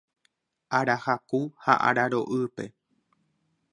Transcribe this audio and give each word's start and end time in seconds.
arahaku 0.77 1.41
ha 1.65 1.73
araro'ýpe 1.91 2.65